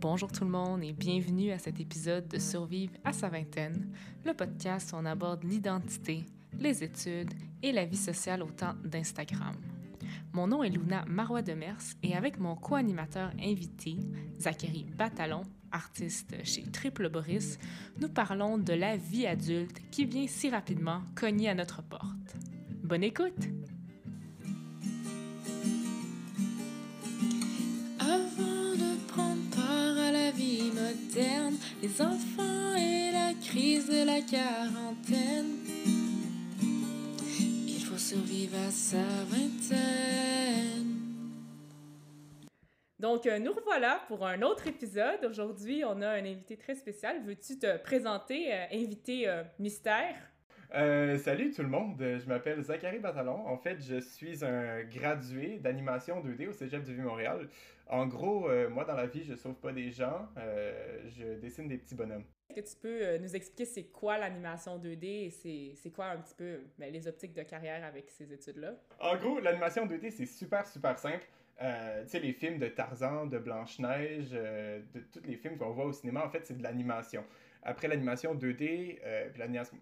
[0.00, 3.92] Bonjour tout le monde et bienvenue à cet épisode de Survivre à sa vingtaine,
[4.24, 6.24] le podcast où on aborde l'identité,
[6.58, 9.54] les études et la vie sociale au temps d'Instagram.
[10.32, 13.98] Mon nom est Luna Marois Demers et avec mon co-animateur invité,
[14.38, 17.58] Zachary Batalon, artiste chez Triple Boris,
[18.00, 22.36] nous parlons de la vie adulte qui vient si rapidement cogner à notre porte.
[22.82, 23.59] Bonne écoute!
[31.90, 35.56] Les enfants et la crise de la quarantaine,
[37.66, 40.96] il faut survivre à sa vingtaine.
[42.98, 45.24] Donc, euh, nous revoilà pour un autre épisode.
[45.24, 47.22] Aujourd'hui, on a un invité très spécial.
[47.24, 50.14] Veux-tu te présenter, euh, invité euh, mystère?
[50.74, 53.44] Euh, salut tout le monde, je m'appelle Zachary Batalon.
[53.46, 57.48] En fait, je suis un gradué d'animation 2D au Cégep du Vieux-Montréal.
[57.88, 61.66] En gros, euh, moi dans la vie, je sauve pas des gens, euh, je dessine
[61.66, 62.24] des petits bonhommes.
[62.54, 66.18] Est-ce que tu peux nous expliquer c'est quoi l'animation 2D et c'est c'est quoi un
[66.18, 68.74] petit peu ben, les optiques de carrière avec ces études-là?
[69.00, 71.26] En gros, l'animation 2D, c'est super, super simple.
[71.62, 75.70] Euh, tu sais, les films de Tarzan, de Blanche-Neige, euh, de tous les films qu'on
[75.70, 77.22] voit au cinéma, en fait, c'est de l'animation.
[77.62, 79.28] Après l'animation 2D, euh,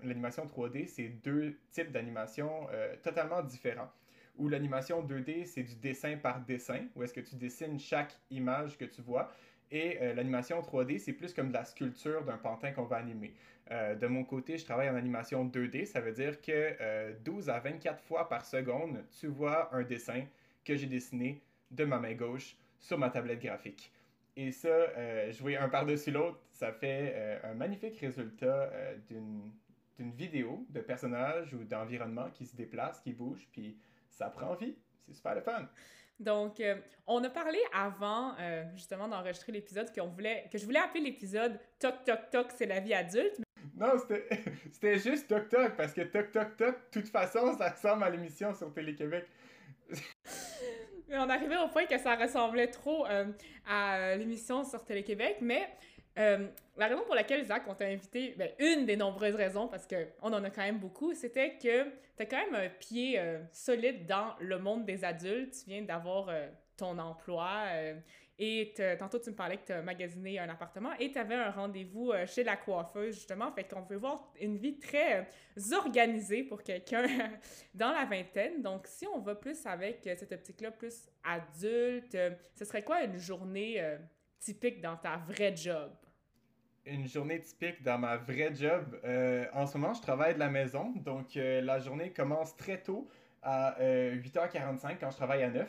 [0.03, 3.91] l'animation 3D, c'est deux types d'animation euh, totalement différents.
[4.37, 8.79] Où l'animation 2D, c'est du dessin par dessin, où est-ce que tu dessines chaque image
[8.79, 9.33] que tu vois.
[9.71, 13.35] Et euh, l'animation 3D, c'est plus comme de la sculpture d'un pantin qu'on va animer.
[13.71, 17.59] De mon côté, je travaille en animation 2D, ça veut dire que euh, 12 à
[17.59, 20.25] 24 fois par seconde, tu vois un dessin
[20.65, 23.93] que j'ai dessiné de ma main gauche sur ma tablette graphique.
[24.41, 29.51] Et ça, euh, jouer un par-dessus l'autre, ça fait euh, un magnifique résultat euh, d'une
[29.99, 33.77] d'une vidéo de personnages ou d'environnement qui se déplacent, qui bougent, puis
[34.09, 34.77] ça prend vie.
[35.05, 35.69] C'est super le fun.
[36.21, 36.77] Donc, euh,
[37.09, 38.37] on a parlé avant,
[38.77, 42.79] justement, d'enregistrer l'épisode qu'on voulait, que je voulais appeler l'épisode Toc Toc Toc, c'est la
[42.79, 43.41] vie adulte.
[43.75, 44.29] Non, c'était
[44.71, 48.11] c'était juste Toc Toc, parce que Toc Toc Toc, de toute façon, ça ressemble à
[48.11, 49.27] l'émission sur Télé-Québec.
[51.11, 53.25] On arrivait au point que ça ressemblait trop euh,
[53.67, 55.69] à euh, l'émission sur Télé-Québec, mais
[56.19, 56.47] euh,
[56.77, 60.33] la raison pour laquelle, Zach, on t'a invité, ben, une des nombreuses raisons, parce qu'on
[60.33, 63.21] en a quand même beaucoup, c'était que tu as quand même un pied
[63.53, 65.55] solide dans le monde des adultes.
[65.65, 66.31] Tu viens d'avoir
[66.77, 67.65] ton emploi
[68.39, 71.51] et tantôt tu me parlais que tu as magasiné un appartement et tu avais un
[71.51, 73.51] rendez-vous euh, chez la coiffeuse, justement.
[73.53, 77.07] Fait qu'on peut voir une vie très euh, organisée pour quelqu'un
[77.75, 78.63] dans la vingtaine.
[78.63, 82.17] Donc, si on va plus avec euh, cette optique-là, plus adulte,
[82.55, 83.83] ce serait quoi une journée
[84.39, 85.91] typique dans ta vraie job?
[86.87, 88.99] Une journée typique dans ma vraie job.
[89.53, 93.11] En ce moment, je travaille de la maison, donc la journée commence très tôt
[93.43, 95.69] à euh, 8h45 quand je travaille à 9.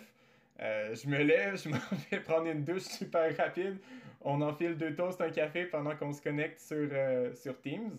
[0.61, 1.77] Euh, je me lève, je m'en
[2.11, 3.77] vais prendre une douche super rapide.
[4.21, 7.31] On enfile deux toasts, un café pendant qu'on se connecte sur, euh,
[7.63, 7.97] Teams.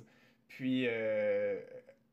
[0.49, 1.59] Puis, euh,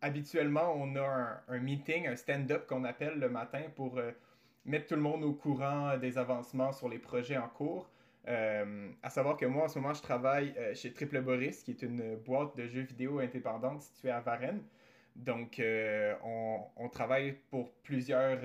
[0.02, 4.00] habituellement, on a un, meeting, un stand-up qu'on appelle le matin pour
[4.64, 7.90] mettre tout le monde au courant des avancements sur les projets en cours.
[8.28, 12.16] À savoir que moi, en ce moment, je travaille chez Triple Boris, qui est une
[12.18, 14.62] boîte de jeux vidéo indépendante située à Varennes.
[15.16, 15.60] Donc,
[16.24, 18.40] on, travaille pour plusieurs,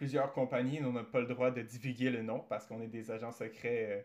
[0.00, 0.80] plusieurs compagnies.
[0.82, 3.86] On n'a pas le droit de divulguer le nom parce qu'on est des agents secrets
[3.90, 4.00] euh,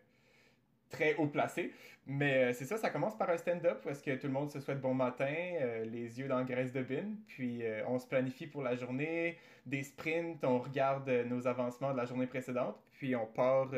[0.90, 1.72] très haut placés.
[2.06, 4.52] Mais euh, c'est ça, ça commence par un stand-up où est-ce que tout le monde
[4.52, 7.16] se souhaite bon matin, euh, les yeux dans la graisse de bine.
[7.28, 12.06] Puis, on se planifie pour la journée, des sprints, on regarde nos avancements de la
[12.06, 12.76] journée précédente.
[12.92, 13.72] Puis, on part...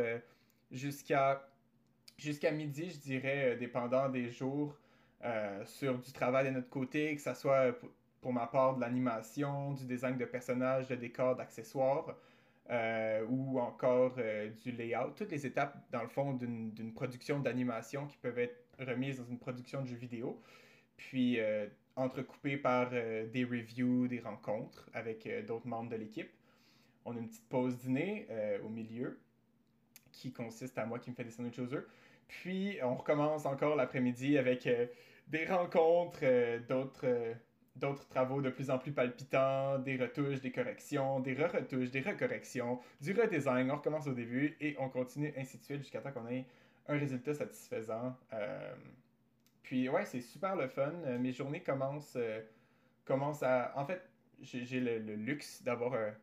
[0.71, 1.47] jusqu'à
[2.17, 4.75] jusqu'à midi, je dirais, dépendant des jours,
[5.65, 7.75] sur du travail de notre côté, que ce soit
[8.27, 12.13] pour, ma part de l'animation, du design de personnages, de décors, d'accessoires,
[12.69, 15.11] euh, ou encore euh, du layout.
[15.15, 19.39] Toutes les étapes, dans le fond, d'une production d'animation qui peuvent être remises dans une
[19.39, 20.41] production de jeux vidéo,
[20.97, 26.29] puis euh, entrecoupées par des reviews, des rencontres avec d'autres membres de l'équipe.
[27.05, 28.27] On a une petite pause dîner
[28.63, 29.21] au milieu
[30.11, 31.77] qui consiste à moi qui me fait des sandwichs aux.
[32.27, 34.67] Puis on recommence encore l'après-midi avec
[35.29, 36.19] des rencontres,
[36.67, 37.07] d'autres
[37.79, 42.79] d'autres travaux de plus en plus palpitants, des retouches, des corrections, des re-retouches, des recorrections,
[43.01, 43.69] du redesign.
[43.71, 46.45] On recommence au début et on continue ainsi de suite jusqu'à temps qu'on ait
[46.87, 48.15] un résultat satisfaisant.
[48.33, 48.75] Euh,
[49.63, 50.93] puis ouais, c'est super le fun.
[51.05, 52.41] Euh, Mes journées commencent, euh,
[53.41, 53.73] à...
[53.75, 54.01] En fait,
[54.41, 56.13] j'ai le, luxe d'avoir un,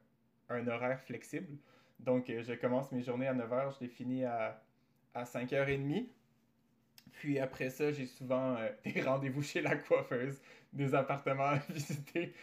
[0.49, 1.59] un horaire flexible.
[2.01, 4.63] Donc, euh, je commence mes journées à 9h, je les finis à,
[5.15, 6.07] à 5h30.
[7.13, 10.41] Puis après ça, j'ai souvent euh, des rendez-vous chez la coiffeuse,
[10.75, 12.35] des appartements à visiter.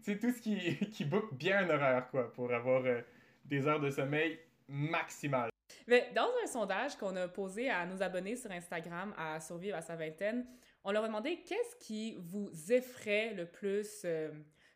[0.00, 3.02] C'est tout ce qui, qui book bien un horaire, quoi, pour avoir euh,
[3.44, 4.38] des heures de sommeil
[4.68, 5.50] maximales.
[5.86, 9.82] Mais dans un sondage qu'on a posé à nos abonnés sur Instagram à Survivre à
[9.82, 10.46] sa vingtaine,
[10.84, 14.30] on leur a demandé qu'est-ce qui vous effraie le plus euh,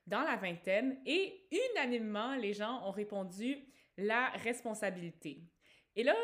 [0.06, 3.58] dans la vingtaine et unanimement, les gens ont répondu
[3.96, 5.42] la responsabilité.
[5.96, 6.14] Et là,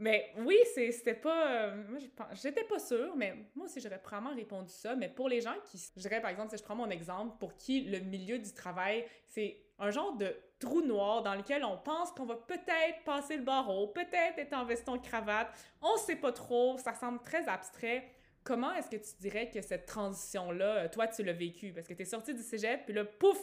[0.00, 1.66] mais oui, c'était pas.
[1.66, 1.98] Euh, moi,
[2.32, 4.96] j'étais pas sûre, mais moi aussi, j'aurais probablement répondu ça.
[4.96, 5.78] Mais pour les gens qui.
[5.94, 9.04] Je dirais, par exemple, si je prends mon exemple, pour qui le milieu du travail,
[9.26, 13.42] c'est un genre de trou noir dans lequel on pense qu'on va peut-être passer le
[13.42, 15.48] barreau, peut-être être en veston cravate,
[15.82, 18.08] on sait pas trop, ça semble très abstrait.
[18.42, 21.74] Comment est-ce que tu dirais que cette transition-là, toi, tu l'as vécue?
[21.74, 23.38] Parce que tu es sorti du cégep, puis là, pouf,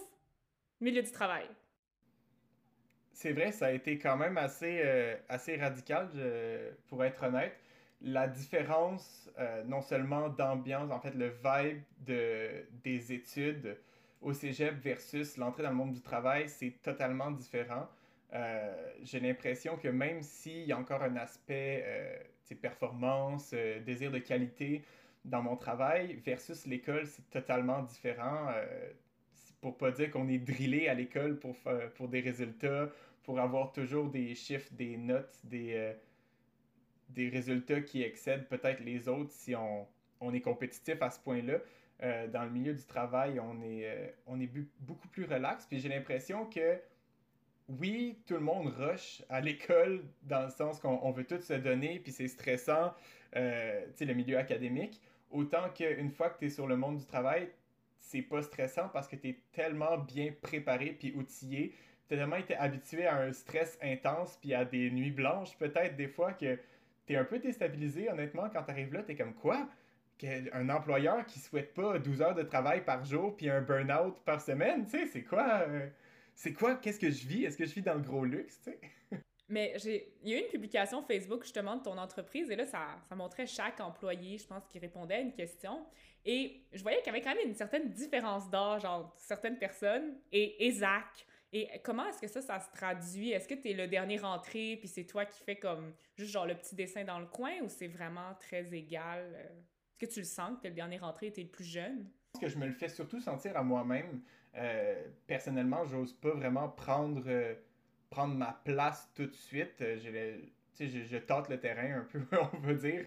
[0.80, 1.48] milieu du travail
[3.18, 6.08] c'est vrai, ça a été quand même assez, euh, assez radical,
[6.88, 7.58] pour être honnête.
[8.00, 13.76] La différence, euh, non seulement d'ambiance, en fait, le vibe de, des études
[14.22, 17.88] au cégep versus l'entrée dans le monde du travail, c'est totalement différent.
[18.34, 18.72] Euh,
[19.02, 21.84] j'ai l'impression que même s'il y a encore un aspect
[22.62, 23.52] performance,
[23.84, 24.84] désir de qualité
[25.26, 28.52] dans mon travail, versus l'école, c'est totalement différent
[29.60, 31.56] pour pas dire qu'on est drillé à l'école pour,
[31.96, 32.90] pour des résultats
[33.28, 35.94] pour avoir toujours des chiffres, des notes, des, euh,
[37.10, 39.86] des résultats qui excèdent peut-être les autres si on,
[40.22, 41.58] on est compétitif à ce point-là.
[42.04, 45.66] Euh, dans le milieu du travail, on est, euh, on est beaucoup plus relax.
[45.66, 46.80] Puis j'ai l'impression que
[47.68, 52.00] oui, tout le monde rush à l'école dans le sens qu'on veut tout se donner,
[52.00, 52.94] puis c'est stressant,
[53.34, 55.02] sais, le milieu académique.
[55.32, 57.50] Autant qu'une fois que tu es sur le monde du travail,
[58.00, 61.74] c'est pas stressant parce que tu es tellement bien préparé puis outillé
[62.08, 66.08] t'as tellement été habitué à un stress intense puis à des nuits blanches, peut-être des
[66.08, 66.58] fois que
[67.06, 69.68] t'es un peu déstabilisé, honnêtement, quand t'arrives là, t'es comme quoi?
[70.54, 74.42] Un employeur qui souhaite pas 12 heures de travail par jour puis un burn-out par
[74.42, 75.62] semaine, tu sais, c'est quoi?
[75.68, 75.88] Euh,
[76.34, 76.76] c'est quoi?
[76.76, 77.46] Qu'est-ce que je vis?
[77.46, 78.80] Est-ce que je vis dans le gros luxe, tu sais?
[79.50, 79.76] Mais
[80.24, 83.16] il y a eu une publication Facebook justement de ton entreprise et là, ça, ça
[83.16, 85.86] montrait chaque employé, je pense, qui répondait à une question.
[86.26, 90.18] Et je voyais qu'il y avait quand même une certaine différence d'âge entre certaines personnes
[90.34, 91.26] et Isaac.
[91.54, 93.32] Et comment est-ce que ça, ça se traduit?
[93.32, 96.46] Est-ce que tu es le dernier rentré, puis c'est toi qui fais comme juste genre
[96.46, 99.22] le petit dessin dans le coin, ou c'est vraiment très égal?
[99.34, 102.10] Est-ce que tu le sens que le dernier rentré était le plus jeune?
[102.40, 104.22] Que je me le fais surtout sentir à moi-même.
[104.56, 107.56] Euh, personnellement, j'ose pas vraiment prendre, euh,
[108.10, 109.82] prendre ma place tout de suite.
[109.82, 111.16] Euh, je, je,
[111.50, 112.22] le terrain un peu,
[112.54, 113.06] on veut dire.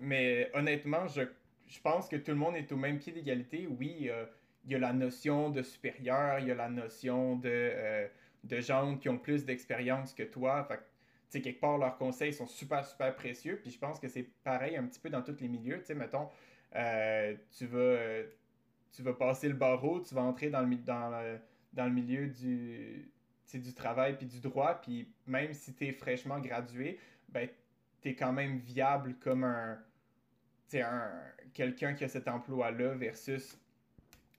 [0.00, 1.22] mais honnêtement, je,
[1.66, 3.66] je pense que tout le monde est au même pied d'égalité.
[3.66, 4.10] Oui,
[4.66, 8.08] il y a la notion de supérieur, il y a la notion de, euh,
[8.44, 10.64] de gens qui ont plus d'expérience que toi.
[10.64, 10.82] Fait tu
[11.38, 13.58] sais, quelque part, leurs conseils sont super, super précieux.
[13.60, 15.78] Puis je pense que c'est pareil un petit peu dans tous les milieux.
[15.80, 16.28] Tu sais, mettons,
[16.74, 18.22] euh, tu, vas,
[18.92, 21.38] tu vas passer le barreau, tu vas entrer dans le, dans
[21.72, 23.10] dans le milieu du,
[23.54, 24.80] du travail puis du droit.
[24.80, 26.98] Puis même si tu es fraîchement gradué,
[27.28, 27.48] ben,
[28.02, 29.78] tu es quand même viable comme un,
[30.74, 31.10] un
[31.52, 33.58] quelqu'un qui a cet emploi-là versus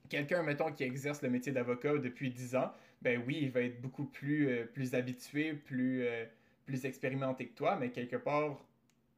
[0.08, 2.72] quelqu'un, mettons, qui exerce le métier d'avocat depuis 10 ans,
[3.02, 6.24] ben oui, il va être beaucoup plus, euh, plus habitué, plus, euh,
[6.66, 8.58] plus expérimenté que toi, mais quelque part,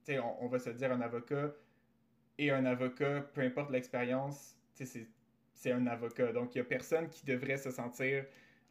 [0.05, 1.53] tu sais, on, va se dire un avocat
[2.39, 5.07] et un avocat, peu importe l'expérience, tu sais,
[5.55, 6.33] c'est un avocat.
[6.33, 8.25] Donc, il n'y a personne qui devrait se sentir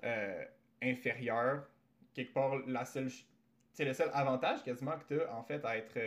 [0.03, 0.45] euh,
[0.81, 1.67] inférieur.
[2.13, 3.09] Quelque part, la seule,
[3.79, 5.99] le seul avantage quasiment que tu as, en fait, à être,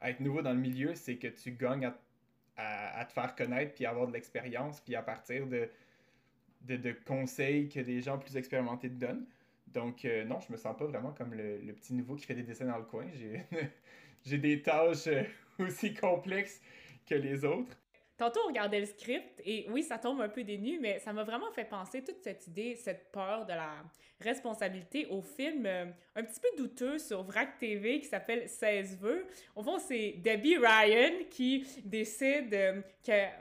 [0.00, 1.98] à être nouveau dans le milieu, c'est que tu gagnes à
[2.56, 5.68] à, te faire connaître, puis avoir de l'expérience, puis à partir de,
[6.62, 9.26] de, conseils que des gens plus expérimentés te donnent.
[9.68, 12.34] Donc, euh, non, je me sens pas vraiment comme le, le, petit nouveau qui fait
[12.34, 13.06] des dessins dans le coin.
[14.24, 15.22] J'ai des tâches euh,
[15.58, 16.60] aussi complexes
[17.06, 17.76] que les autres.
[18.20, 21.10] Tantôt, on regardait le script et oui, ça tombe un peu des nues, mais ça
[21.10, 23.70] m'a vraiment fait penser toute cette idée, cette peur de la
[24.20, 29.26] responsabilité au film euh, un petit peu douteux sur VRAC TV qui s'appelle 16 vœux.
[29.56, 33.32] Au fond, c'est Debbie Ryan qui décide euh, qu'elle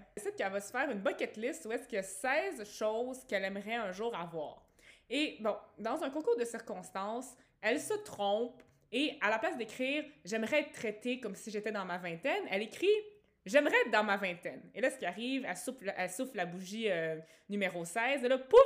[0.50, 3.76] va se faire une bucket list où est-ce qu'il y a 16 choses qu'elle aimerait
[3.76, 4.66] un jour avoir.
[5.10, 10.06] Et bon, dans un concours de circonstances, elle se trompe et à la place d'écrire
[10.24, 12.88] J'aimerais être traitée comme si j'étais dans ma vingtaine, elle écrit
[13.46, 14.70] J'aimerais être dans ma vingtaine.
[14.76, 18.24] Et là, ce qui arrive, elle souffle, elle souffle la bougie euh, numéro 16.
[18.24, 18.60] Et là, pouf!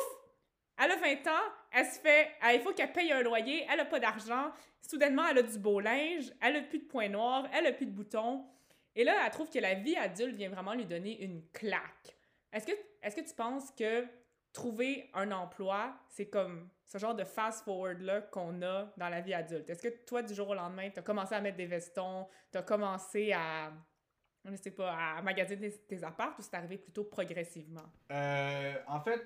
[0.78, 2.32] Elle a 20 ans, elle se fait.
[2.52, 4.52] il faut qu'elle paye un loyer, elle n'a pas d'argent.
[4.82, 7.86] Soudainement, elle a du beau linge, elle n'a plus de points noirs, elle n'a plus
[7.86, 8.46] de boutons.
[8.96, 12.18] Et là, elle trouve que la vie adulte vient vraiment lui donner une claque.
[12.52, 14.06] Est-ce que, est que tu penses que
[14.52, 19.70] trouver un emploi, c'est comme ce genre de fast-forward-là qu'on a dans la vie adulte?
[19.70, 22.58] Est-ce que toi, du jour au lendemain, tu as commencé à mettre des vestons, tu
[22.58, 23.72] as commencé à
[24.52, 27.90] je sais pas, à magasiner tes, tes apparts ou c'est arrivé plutôt progressivement?
[28.12, 29.22] Euh, en fait,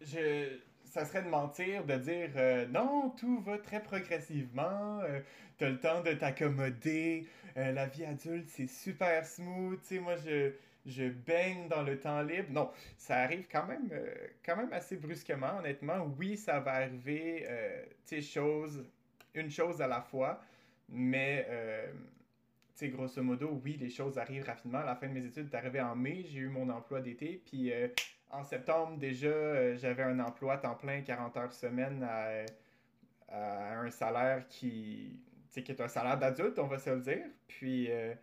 [0.00, 5.20] je, ça serait de mentir de dire euh, non, tout va très progressivement, euh,
[5.58, 10.16] t'as le temps de t'accommoder, euh, la vie adulte c'est super smooth, tu sais, moi
[10.16, 10.52] je,
[10.84, 12.48] je baigne dans le temps libre.
[12.50, 13.88] Non, ça arrive quand même,
[14.44, 16.12] quand même assez brusquement, honnêtement.
[16.18, 17.46] Oui, ça va arriver,
[18.04, 18.84] tu sais, chose,
[19.34, 20.42] une chose à la fois,
[20.88, 21.46] mais
[22.74, 24.82] sais, grosso modo, oui, les choses arrivent rapidement.
[24.82, 27.72] La fin de mes études, c'est arrivé en mai, j'ai eu mon emploi d'été, puis
[28.32, 32.44] en septembre, déjà, euh, j'avais un emploi à temps plein, 40 heures semaine, à,
[33.34, 35.18] un salaire qui,
[35.50, 37.24] qui est un salaire d'adulte, on va se le dire.
[37.48, 38.14] Puis euh,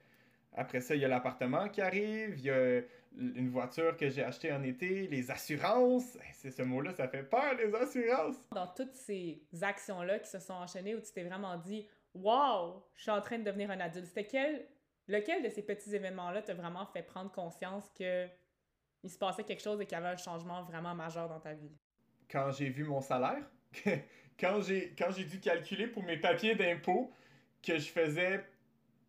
[0.53, 2.81] après ça, il y a l'appartement qui arrive, il y a
[3.17, 6.17] une voiture que j'ai achetée en été, les assurances.
[6.33, 8.35] C'est ce mot-là, ça fait peur, les assurances.
[8.51, 13.03] Dans toutes ces actions-là qui se sont enchaînées où tu t'es vraiment dit, wow, je
[13.03, 14.67] suis en train de devenir un adulte, c'était quel,
[15.07, 18.27] lequel de ces petits événements-là t'a vraiment fait prendre conscience que
[19.01, 21.53] il se passait quelque chose et qu'il y avait un changement vraiment majeur dans ta
[21.53, 21.71] vie?
[22.29, 23.49] Quand j'ai vu mon salaire,
[24.39, 27.11] quand j'ai quand j'ai dû calculer pour mes papiers d'impôt
[27.63, 28.43] que je faisais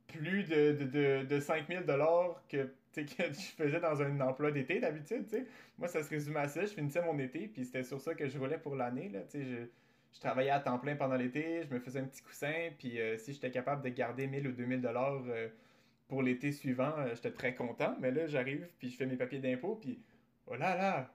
[0.07, 4.81] plus de, de, de, de 5000 dollars que, que je faisais dans un emploi d'été
[4.81, 5.27] d'habitude.
[5.79, 6.63] Moi, ça se résumait à ça.
[6.63, 9.21] Je finissais mon été, puis c'était sur ça que je roulais pour l'année, là.
[9.33, 9.69] Je,
[10.13, 13.17] je travaillais à temps plein pendant l'été, je me faisais un petit coussin, puis euh,
[13.17, 15.49] si j'étais capable de garder 1000 ou 2000 dollars euh,
[16.09, 17.97] pour l'été suivant, euh, j'étais très content.
[18.01, 20.01] Mais là, j'arrive, puis je fais mes papiers d'impôt, puis
[20.47, 21.15] oh là là,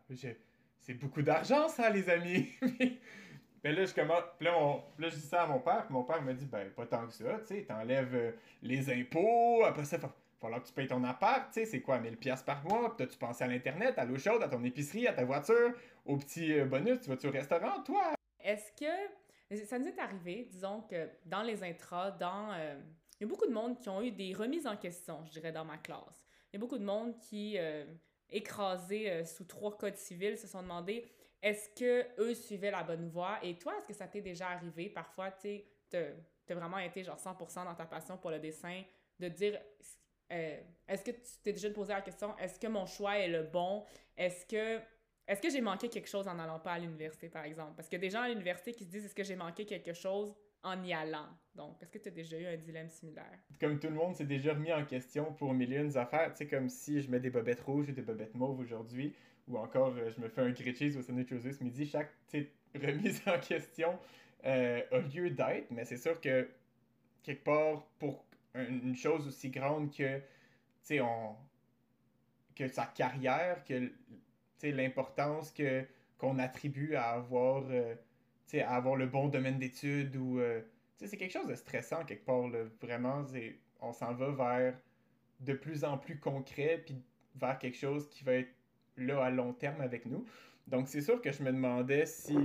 [0.80, 2.48] c'est beaucoup d'argent, ça, les amis.
[3.64, 4.52] mais là, je commence, là,
[4.98, 7.06] là, je dis ça à mon père, puis mon père me dit, ben, pas tant
[7.06, 10.88] que ça, tu sais, t'enlèves les impôts, après ça, il va falloir que tu payes
[10.88, 13.96] ton appart, tu sais, c'est quoi, 1000 pièces par mois, puis tu pensé à l'Internet,
[13.98, 15.74] à l'eau chaude, à ton épicerie, à ta voiture,
[16.06, 18.16] au petit bonus, tu vas-tu au restaurant, toi?
[18.46, 22.54] Est-ce que, ça nous est arrivé, disons que dans les intras, dans
[23.20, 25.52] il y a beaucoup de monde qui ont eu des remises en question, je dirais,
[25.52, 26.26] dans ma classe.
[26.52, 27.86] Il y a beaucoup de monde qui, euh,
[28.30, 31.06] écrasés euh, sous trois codes civils, se sont demandé
[31.42, 33.40] est-ce que eux suivaient la bonne voie?
[33.44, 37.18] Et toi, est-ce que ça t'est déjà arrivé parfois, tu sais, t'as vraiment été genre
[37.18, 38.84] 100% dans ta passion pour le dessin,
[39.20, 39.62] de dire
[40.32, 43.44] euh, est-ce que tu t'es déjà posé la question est-ce que mon choix est le
[43.44, 43.86] bon?
[44.18, 44.82] Est-ce que
[45.28, 47.74] est-ce que j'ai manqué quelque chose en n'allant pas à l'université, par exemple?
[47.76, 50.36] Parce que des gens à l'université qui se disent est-ce que j'ai manqué quelque chose
[50.64, 51.28] en y allant?
[51.56, 53.40] Donc, est-ce que tu as déjà eu un dilemme similaire?
[53.60, 56.70] Comme tout le monde s'est déjà remis en question pour millions d'affaires, tu sais, comme
[56.70, 59.16] si je mets des bobettes rouges ou des bobettes mauves aujourd'hui,
[59.48, 62.12] ou encore euh, je me fais un grilled cheese au sandwich aux ce midi, chaque
[62.76, 63.98] remise en question
[64.46, 66.48] euh, a lieu d'être, mais c'est sûr que
[67.24, 70.24] quelque part, pour une chose aussi grande que, tu
[70.84, 71.36] sais, on...
[72.56, 73.92] que sa carrière, que,
[74.64, 75.86] l'importance que
[76.18, 77.64] qu'on attribue à avoir...
[77.70, 77.96] Euh,
[78.54, 80.40] à avoir le bon domaine d'études ou.
[80.40, 80.62] Euh,
[80.98, 82.48] c'est quelque chose de stressant quelque part.
[82.82, 83.26] Vraiment,
[83.82, 84.76] on s'en va vers
[85.42, 87.04] de plus en plus concret, puis
[87.36, 88.54] vers quelque chose qui va être
[88.96, 90.26] là à long terme avec nous.
[90.68, 92.38] Donc, c'est sûr que je me demandais si.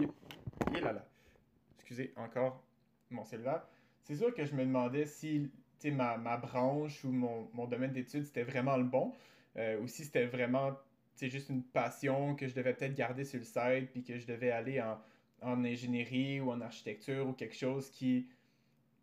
[0.75, 1.07] Et là là.
[1.77, 2.63] Excusez, encore
[3.11, 3.63] mon cellulaire.
[4.03, 5.51] C'est sûr que je me demandais si
[5.91, 9.15] ma, ma branche ou mon, mon domaine d'études c'était vraiment le bon,
[9.57, 10.77] euh, ou si c'était vraiment
[11.29, 14.51] juste une passion que je devais peut-être garder sur le site, puis que je devais
[14.51, 14.99] aller en,
[15.43, 18.29] en ingénierie ou en architecture ou quelque chose qui,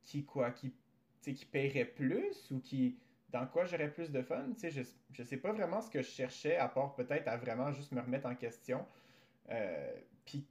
[0.03, 0.73] qui quoi, qui,
[1.21, 2.97] qui paierait plus ou qui,
[3.29, 4.47] dans quoi j'aurais plus de fun.
[4.61, 4.81] Je,
[5.11, 8.01] je sais pas vraiment ce que je cherchais, à part peut-être à vraiment juste me
[8.01, 8.85] remettre en question.
[9.49, 9.93] Euh,
[10.25, 10.47] Puis,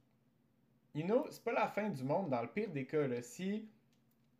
[0.93, 3.21] you know, c'est pas la fin du monde dans le pire des cas.
[3.21, 3.69] Si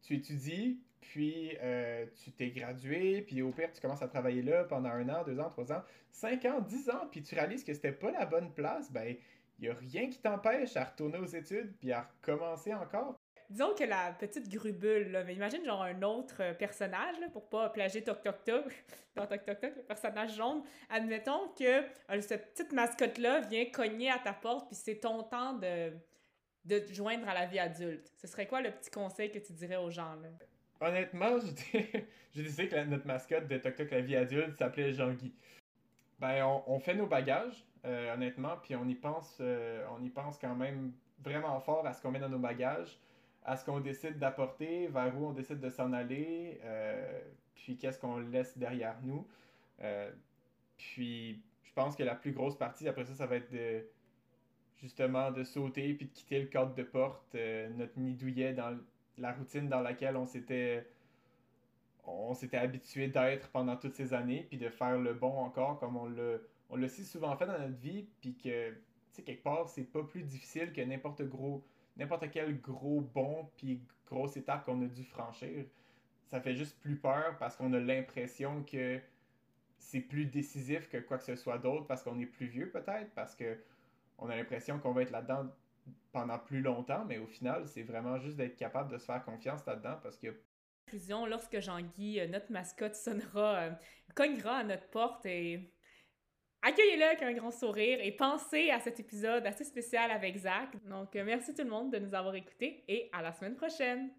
[0.02, 4.64] tu étudies, puis euh, tu t'es gradué, puis au pire, tu commences à travailler là
[4.64, 7.74] pendant un an, deux ans, trois ans, cinq ans, dix ans, puis tu réalises que
[7.74, 9.16] c'était pas la bonne place, ben
[9.60, 13.20] il n'y a rien qui t'empêche à retourner aux études puis à recommencer encore.
[13.50, 17.48] Disons que la petite grubule, là, mais imagine genre un autre euh, personnage, là, pour
[17.48, 18.86] pas plager Toc Toc Toc,
[19.16, 20.64] dans Toc Toc Toc, le personnage jaune.
[20.90, 25.54] Admettons que euh, cette petite mascotte-là vient cogner à ta porte puis c'est ton temps
[25.54, 25.94] de,
[26.66, 28.12] de te joindre à la vie adulte.
[28.18, 30.30] Ce serait quoi le petit conseil que tu dirais aux gens, là?
[30.80, 31.40] Honnêtement,
[32.36, 35.34] je disais que notre mascotte de Toc Toc la vie adulte s'appelait Jean-Guy.
[36.20, 40.38] Ben, on, fait nos bagages, euh, honnêtement, puis on y pense, euh, on y pense
[40.40, 40.94] quand même
[41.24, 43.00] vraiment fort à ce qu'on met dans nos bagages,
[43.44, 47.22] à ce qu'on décide d'apporter, vers où on décide de s'en aller, euh,
[47.54, 49.28] puis qu'est-ce qu'on laisse derrière nous.
[50.78, 53.86] puis je pense que la plus grosse partie après ça, ça va être de
[54.82, 57.36] justement de sauter puis de quitter le cadre de porte,
[57.76, 58.76] notre nid douillet dans
[59.18, 60.86] la routine dans laquelle on s'était
[62.54, 66.38] habitué d'être pendant toutes ces années, puis de faire le bon encore comme on l'a
[66.70, 68.78] on l'a si souvent fait dans notre vie, puis que, tu
[69.12, 71.64] sais, quelque part, c'est pas plus difficile que n'importe gros
[71.98, 75.66] n'importe quel gros bon puis grosse étape qu'on a dû franchir.
[76.28, 79.00] Ça fait juste plus peur parce qu'on a l'impression que
[79.80, 83.12] c'est plus décisif que quoi que ce soit d'autre parce qu'on est plus vieux peut-être,
[83.16, 83.58] parce que
[84.18, 85.48] on a l'impression qu'on va être là-dedans
[86.12, 89.66] pendant plus longtemps, mais au final, c'est vraiment juste d'être capable de se faire confiance
[89.66, 90.34] là-dedans parce que
[90.88, 93.72] conclusion, lorsque Jean-Guy, euh, notre mascotte, sonnera, euh,
[94.16, 95.74] cognera à notre porte et
[96.62, 100.70] accueillez-le avec un grand sourire et pensez à cet épisode assez spécial avec Zach.
[100.86, 104.12] Donc, euh, merci tout le monde de nous avoir écoutés et à la semaine prochaine.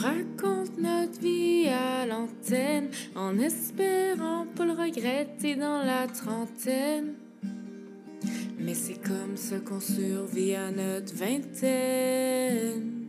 [0.00, 7.14] Raconte notre vie à l'antenne en espérant pas le regretter dans la trentaine.
[8.58, 12.99] Mais c'est comme ça qu'on survit à notre vingtaine.